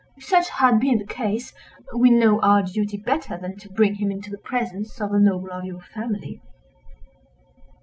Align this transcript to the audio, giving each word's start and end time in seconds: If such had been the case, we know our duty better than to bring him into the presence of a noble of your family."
If 0.17 0.23
such 0.25 0.49
had 0.49 0.79
been 0.79 0.97
the 0.97 1.05
case, 1.05 1.53
we 1.95 2.09
know 2.09 2.41
our 2.41 2.63
duty 2.63 2.97
better 2.97 3.37
than 3.37 3.55
to 3.57 3.69
bring 3.69 3.93
him 3.93 4.09
into 4.09 4.31
the 4.31 4.39
presence 4.39 4.99
of 4.99 5.11
a 5.13 5.19
noble 5.19 5.51
of 5.51 5.63
your 5.63 5.81
family." 5.93 6.41